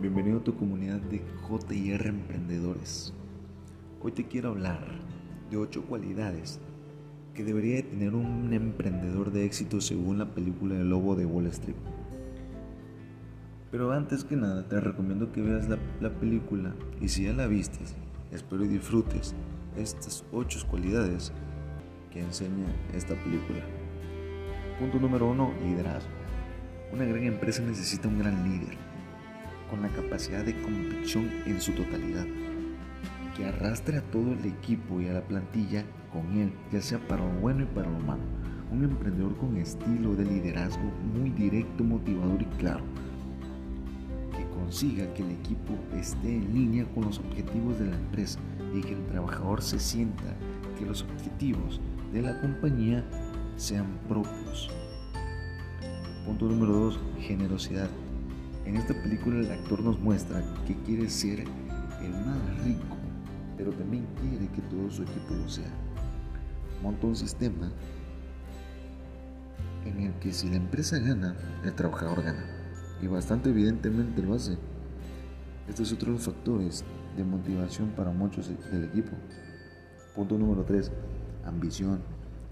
Bienvenido 0.00 0.38
a 0.38 0.42
tu 0.42 0.56
comunidad 0.56 0.98
de 0.98 1.20
JR 1.46 2.06
Emprendedores. 2.06 3.12
Hoy 4.00 4.12
te 4.12 4.24
quiero 4.24 4.48
hablar 4.48 4.80
de 5.50 5.58
8 5.58 5.84
cualidades 5.84 6.58
que 7.34 7.44
debería 7.44 7.76
de 7.76 7.82
tener 7.82 8.14
un 8.14 8.50
emprendedor 8.54 9.30
de 9.30 9.44
éxito 9.44 9.82
según 9.82 10.16
la 10.16 10.34
película 10.34 10.76
El 10.76 10.88
Lobo 10.88 11.16
de 11.16 11.26
Wall 11.26 11.48
Street. 11.48 11.76
Pero 13.70 13.92
antes 13.92 14.24
que 14.24 14.36
nada 14.36 14.66
te 14.66 14.80
recomiendo 14.80 15.32
que 15.32 15.42
veas 15.42 15.68
la, 15.68 15.76
la 16.00 16.08
película 16.18 16.74
y 16.98 17.10
si 17.10 17.24
ya 17.24 17.34
la 17.34 17.46
vistes, 17.46 17.94
espero 18.32 18.64
y 18.64 18.68
disfrutes 18.68 19.34
estas 19.76 20.24
8 20.32 20.66
cualidades 20.70 21.30
que 22.10 22.20
enseña 22.20 22.74
esta 22.94 23.14
película. 23.16 23.60
Punto 24.78 24.98
número 24.98 25.28
1, 25.28 25.54
liderazgo. 25.62 26.10
Una 26.90 27.04
gran 27.04 27.24
empresa 27.24 27.62
necesita 27.62 28.08
un 28.08 28.18
gran 28.18 28.50
líder, 28.50 28.78
con 29.70 29.82
la 29.82 29.88
capacidad 29.88 30.44
de 30.44 30.60
convicción 30.60 31.30
en 31.46 31.60
su 31.60 31.72
totalidad, 31.72 32.26
que 33.36 33.46
arrastre 33.46 33.98
a 33.98 34.02
todo 34.02 34.32
el 34.32 34.44
equipo 34.44 35.00
y 35.00 35.08
a 35.08 35.14
la 35.14 35.22
plantilla 35.22 35.84
con 36.12 36.36
él, 36.36 36.52
ya 36.72 36.82
sea 36.82 36.98
para 37.06 37.24
lo 37.24 37.40
bueno 37.40 37.62
y 37.62 37.66
para 37.66 37.88
lo 37.88 38.00
malo. 38.00 38.22
Un 38.72 38.84
emprendedor 38.84 39.36
con 39.36 39.56
estilo 39.56 40.14
de 40.14 40.24
liderazgo 40.24 40.92
muy 41.14 41.30
directo, 41.30 41.84
motivador 41.84 42.42
y 42.42 42.46
claro, 42.58 42.84
que 44.36 44.44
consiga 44.58 45.12
que 45.14 45.22
el 45.22 45.30
equipo 45.30 45.74
esté 45.96 46.36
en 46.36 46.52
línea 46.52 46.84
con 46.94 47.04
los 47.04 47.18
objetivos 47.18 47.78
de 47.78 47.86
la 47.86 47.96
empresa 47.96 48.38
y 48.74 48.80
que 48.80 48.92
el 48.92 49.06
trabajador 49.06 49.62
se 49.62 49.78
sienta 49.78 50.36
que 50.78 50.86
los 50.86 51.02
objetivos 51.02 51.80
de 52.12 52.22
la 52.22 52.40
compañía 52.40 53.04
sean 53.56 53.86
propios. 54.08 54.70
Punto 56.24 56.46
número 56.46 56.72
2. 56.72 57.00
Generosidad. 57.20 57.88
En 58.70 58.76
esta 58.76 58.94
película 58.94 59.40
el 59.40 59.50
actor 59.50 59.82
nos 59.82 59.98
muestra 59.98 60.40
que 60.64 60.76
quiere 60.84 61.10
ser 61.10 61.40
el 61.40 62.12
más 62.24 62.64
rico, 62.64 62.96
pero 63.56 63.72
también 63.72 64.06
quiere 64.20 64.46
que 64.46 64.62
todo 64.62 64.88
su 64.88 65.02
equipo 65.02 65.34
lo 65.34 65.48
sea. 65.48 65.72
Monta 66.80 67.08
un 67.08 67.16
sistema 67.16 67.68
en 69.84 69.98
el 69.98 70.12
que 70.20 70.32
si 70.32 70.48
la 70.48 70.54
empresa 70.54 71.00
gana, 71.00 71.34
el 71.64 71.74
trabajador 71.74 72.22
gana. 72.22 72.44
Y 73.02 73.08
bastante 73.08 73.50
evidentemente 73.50 74.22
lo 74.22 74.34
hace. 74.34 74.56
Este 75.68 75.82
es 75.82 75.92
otro 75.92 76.12
de 76.12 76.18
los 76.18 76.26
factores 76.26 76.84
de 77.16 77.24
motivación 77.24 77.88
para 77.96 78.12
muchos 78.12 78.52
del 78.70 78.84
equipo. 78.84 79.10
Punto 80.14 80.38
número 80.38 80.62
3. 80.62 80.92
Ambición. 81.44 82.02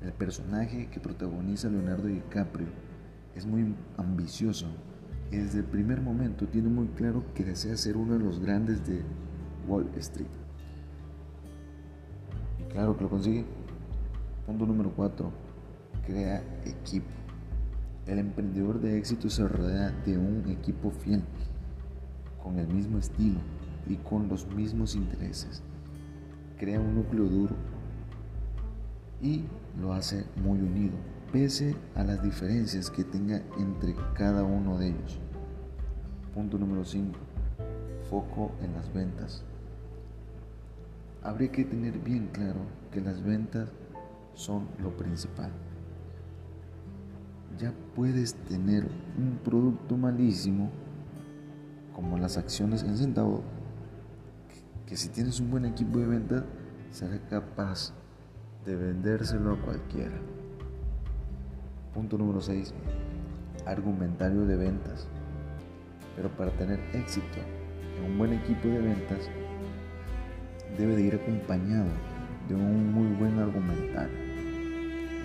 El 0.02 0.12
personaje 0.14 0.88
que 0.90 0.98
protagoniza 0.98 1.68
Leonardo 1.68 2.08
DiCaprio 2.08 2.66
es 3.36 3.46
muy 3.46 3.72
ambicioso 3.96 4.66
desde 5.36 5.58
el 5.58 5.64
primer 5.64 6.00
momento 6.00 6.46
tiene 6.46 6.68
muy 6.68 6.86
claro 6.88 7.22
que 7.34 7.44
desea 7.44 7.76
ser 7.76 7.96
uno 7.96 8.14
de 8.14 8.24
los 8.24 8.40
grandes 8.40 8.86
de 8.86 9.02
Wall 9.66 9.88
Street. 9.96 10.28
Claro 12.70 12.96
que 12.96 13.04
lo 13.04 13.10
consigue. 13.10 13.44
Punto 14.46 14.66
número 14.66 14.92
4. 14.94 15.30
Crea 16.06 16.42
equipo. 16.64 17.08
El 18.06 18.18
emprendedor 18.18 18.80
de 18.80 18.96
éxito 18.96 19.28
se 19.28 19.46
rodea 19.46 19.90
de 20.06 20.16
un 20.16 20.48
equipo 20.48 20.90
fiel, 20.90 21.22
con 22.42 22.58
el 22.58 22.66
mismo 22.66 22.96
estilo 22.96 23.38
y 23.86 23.96
con 23.96 24.28
los 24.28 24.46
mismos 24.46 24.94
intereses. 24.94 25.62
Crea 26.58 26.80
un 26.80 26.94
núcleo 26.94 27.24
duro 27.24 27.54
y 29.20 29.44
lo 29.78 29.92
hace 29.92 30.24
muy 30.42 30.58
unido, 30.58 30.94
pese 31.32 31.76
a 31.94 32.04
las 32.04 32.22
diferencias 32.22 32.90
que 32.90 33.04
tenga 33.04 33.42
entre 33.58 33.94
cada 34.14 34.42
uno 34.42 34.78
de 34.78 34.88
ellos. 34.88 35.18
Punto 36.34 36.58
número 36.58 36.84
5. 36.84 37.18
Foco 38.08 38.52
en 38.62 38.72
las 38.72 38.92
ventas. 38.92 39.44
Habría 41.22 41.50
que 41.50 41.64
tener 41.64 41.98
bien 41.98 42.28
claro 42.32 42.60
que 42.90 43.00
las 43.00 43.22
ventas 43.22 43.68
son 44.34 44.68
lo 44.80 44.96
principal. 44.96 45.50
Ya 47.58 47.74
puedes 47.94 48.34
tener 48.34 48.88
un 49.18 49.38
producto 49.44 49.96
malísimo, 49.96 50.70
como 51.92 52.16
las 52.16 52.36
acciones 52.36 52.84
en 52.84 52.96
centavo, 52.96 53.42
que 54.86 54.96
si 54.96 55.08
tienes 55.08 55.40
un 55.40 55.50
buen 55.50 55.64
equipo 55.64 55.98
de 55.98 56.06
ventas, 56.06 56.44
será 56.90 57.18
capaz 57.28 57.92
de 58.64 58.76
vendérselo 58.76 59.54
a 59.54 59.60
cualquiera. 59.60 60.18
Punto 61.98 62.16
número 62.16 62.40
6. 62.40 62.72
Argumentario 63.66 64.46
de 64.46 64.54
ventas. 64.54 65.08
Pero 66.14 66.28
para 66.28 66.52
tener 66.52 66.78
éxito 66.94 67.40
en 67.98 68.12
un 68.12 68.18
buen 68.18 68.34
equipo 68.34 68.68
de 68.68 68.78
ventas, 68.78 69.28
debe 70.78 70.94
de 70.94 71.02
ir 71.02 71.14
acompañado 71.16 71.88
de 72.48 72.54
un 72.54 72.92
muy 72.92 73.08
buen 73.16 73.36
argumentario 73.40 74.16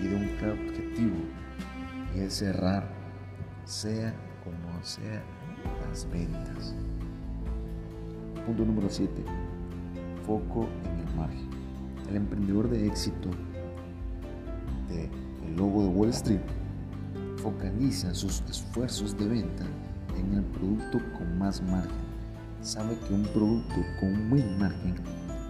y 0.02 0.08
de 0.08 0.16
un 0.16 0.26
claro 0.36 0.54
objetivo 0.54 1.14
y 2.12 2.22
es 2.22 2.34
cerrar, 2.34 2.88
sea 3.64 4.12
como 4.42 4.82
sea 4.82 5.22
las 5.88 6.10
ventas. 6.10 6.74
Punto 8.46 8.64
número 8.64 8.90
7. 8.90 9.12
Foco 10.26 10.66
en 10.86 11.06
el 11.06 11.14
margen. 11.14 11.48
El 12.10 12.16
emprendedor 12.16 12.68
de 12.68 12.84
éxito 12.88 13.30
de 14.88 15.04
El 15.46 15.56
Lobo 15.56 15.84
de 15.84 15.88
Wall 15.90 16.10
Street 16.10 16.40
focaliza 17.44 18.14
sus 18.14 18.42
esfuerzos 18.48 19.18
de 19.18 19.28
venta 19.28 19.66
en 20.18 20.32
el 20.32 20.42
producto 20.44 20.98
con 21.12 21.38
más 21.38 21.62
margen. 21.62 21.92
Sabe 22.62 22.98
que 23.00 23.12
un 23.12 23.24
producto 23.24 23.74
con 24.00 24.30
buen 24.30 24.58
margen 24.58 24.94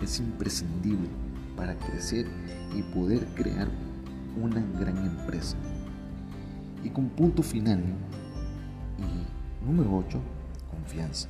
es 0.02 0.18
imprescindible 0.18 1.08
para 1.56 1.78
crecer 1.78 2.26
y 2.74 2.82
poder 2.82 3.24
crear 3.36 3.68
una 4.42 4.60
gran 4.80 5.06
empresa. 5.06 5.56
Y 6.82 6.90
con 6.90 7.08
punto 7.10 7.44
final 7.44 7.80
y 8.98 9.64
número 9.64 9.98
8, 9.98 10.20
confianza. 10.72 11.28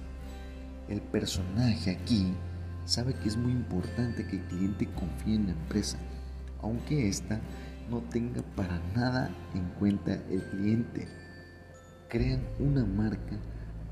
El 0.89 1.03
personaje 1.03 1.91
aquí 1.91 2.33
sabe 2.87 3.13
que 3.13 3.29
es 3.29 3.37
muy 3.37 3.53
importante 3.53 4.27
que 4.27 4.37
el 4.37 4.45
cliente 4.45 4.89
confíe 4.95 5.35
en 5.35 5.47
la 5.49 5.53
empresa, 5.53 5.99
aunque 6.63 7.07
ésta 7.07 7.39
no 7.91 8.00
tenga 8.11 8.43
para 8.56 8.81
nada 8.95 9.31
en 9.55 9.69
cuenta 9.78 10.15
el 10.31 10.43
cliente. 10.50 11.09
Crean 12.09 12.43
una 12.59 12.84
marca 12.84 13.37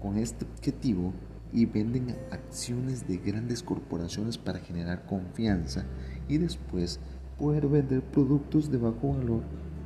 con 0.00 0.16
este 0.16 0.44
objetivo 0.44 1.12
y 1.53 1.66
venden 1.66 2.16
acciones 2.31 3.06
de 3.06 3.19
grandes 3.19 3.62
corporaciones 3.62 4.38
para 4.38 4.60
generar 4.60 5.04
confianza 5.06 5.84
y 6.28 6.38
después 6.38 7.00
poder 7.38 7.66
vender 7.66 8.02
productos 8.02 8.70
de 8.70 8.78
bajo 8.78 9.14
valor 9.14 9.42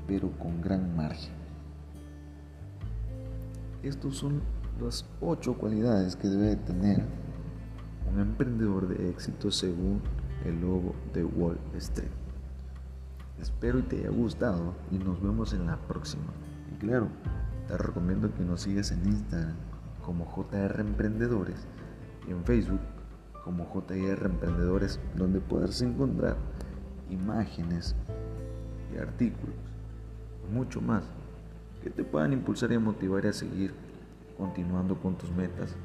pero 0.07 0.31
con 0.39 0.61
gran 0.61 0.97
margen. 0.97 1.35
Estos 3.83 4.17
son 4.17 4.43
las 4.81 5.05
ocho 5.21 5.55
cualidades 5.55 6.17
que 6.17 6.29
debe 6.29 6.57
tener 6.57 7.05
un 8.13 8.21
emprendedor 8.21 8.89
de 8.89 9.11
éxito 9.11 9.51
según 9.51 10.01
el 10.45 10.61
logo 10.61 10.95
de 11.13 11.25
Wall 11.25 11.59
Street. 11.75 12.26
Espero 13.41 13.79
y 13.79 13.83
te 13.83 13.99
haya 13.99 14.11
gustado 14.11 14.75
y 14.91 14.99
nos 14.99 15.23
vemos 15.23 15.53
en 15.53 15.67
la 15.67 15.77
próxima. 15.77 16.33
Y 16.73 16.79
claro, 16.79 17.09
te 17.69 17.77
recomiendo 17.77 18.33
que 18.35 18.45
nos 18.45 18.63
sigas 18.63 18.93
en 18.93 19.05
Instagram 19.07 19.57
como 20.05 20.25
JR 20.25 20.81
Emprendedores 20.81 21.67
y 22.27 22.31
en 22.31 22.45
Facebook 22.45 22.81
como 23.45 23.67
JR 23.67 24.27
Emprendedores 24.27 25.01
donde 25.17 25.41
podrás 25.41 25.83
encontrar 25.83 26.37
imágenes 27.11 27.95
y 28.93 28.99
artículos 28.99 29.55
y 30.49 30.55
mucho 30.55 30.81
más 30.81 31.05
que 31.83 31.91
te 31.91 32.05
puedan 32.05 32.33
impulsar 32.33 32.73
y 32.73 32.79
motivar 32.79 33.27
a 33.27 33.33
seguir 33.33 33.75
continuando 34.37 35.01
con 35.01 35.17
tus 35.17 35.31
metas 35.31 35.77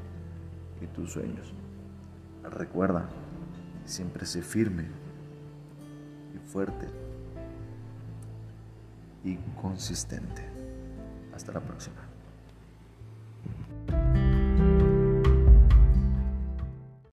y 0.81 0.87
tus 0.87 1.11
sueños. 1.11 1.53
Recuerda, 2.43 3.09
siempre 3.85 4.25
sé 4.25 4.41
firme 4.41 4.87
y 6.33 6.39
fuerte 6.49 7.10
y. 9.23 10.41
Hasta 11.33 11.51
la 11.51 11.61
próxima. 11.61 12.10